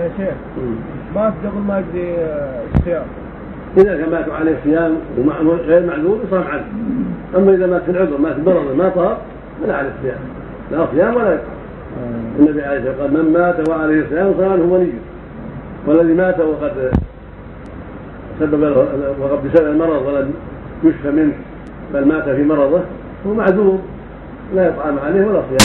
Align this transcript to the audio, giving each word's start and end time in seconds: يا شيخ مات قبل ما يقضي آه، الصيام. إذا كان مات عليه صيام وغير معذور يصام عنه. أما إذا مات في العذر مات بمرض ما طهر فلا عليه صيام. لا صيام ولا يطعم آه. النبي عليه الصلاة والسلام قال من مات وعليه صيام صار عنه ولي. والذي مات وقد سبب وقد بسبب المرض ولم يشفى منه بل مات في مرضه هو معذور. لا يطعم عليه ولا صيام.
يا 0.00 0.10
شيخ 0.16 0.34
مات 1.14 1.32
قبل 1.44 1.60
ما 1.68 1.78
يقضي 1.78 2.14
آه، 2.18 2.62
الصيام. 2.74 3.02
إذا 3.76 3.96
كان 3.96 4.10
مات 4.10 4.28
عليه 4.30 4.56
صيام 4.64 4.94
وغير 5.44 5.86
معذور 5.86 6.18
يصام 6.26 6.42
عنه. 6.42 6.64
أما 7.36 7.54
إذا 7.54 7.66
مات 7.66 7.82
في 7.82 7.90
العذر 7.90 8.18
مات 8.18 8.36
بمرض 8.36 8.76
ما 8.76 8.88
طهر 8.88 9.18
فلا 9.62 9.76
عليه 9.76 9.90
صيام. 10.02 10.18
لا 10.72 10.86
صيام 10.94 11.16
ولا 11.16 11.34
يطعم 11.34 11.44
آه. 11.98 12.40
النبي 12.40 12.62
عليه 12.62 12.78
الصلاة 12.78 13.02
والسلام 13.02 13.16
قال 13.16 13.24
من 13.24 13.32
مات 13.32 13.68
وعليه 13.68 14.06
صيام 14.10 14.34
صار 14.38 14.52
عنه 14.52 14.64
ولي. 14.72 14.92
والذي 15.86 16.14
مات 16.14 16.40
وقد 16.40 16.90
سبب 18.40 18.76
وقد 19.20 19.38
بسبب 19.44 19.66
المرض 19.66 20.06
ولم 20.06 20.34
يشفى 20.84 21.10
منه 21.10 21.32
بل 21.94 22.08
مات 22.08 22.28
في 22.28 22.44
مرضه 22.44 22.80
هو 23.26 23.34
معذور. 23.34 23.78
لا 24.54 24.68
يطعم 24.68 24.98
عليه 24.98 25.26
ولا 25.26 25.42
صيام. 25.50 25.52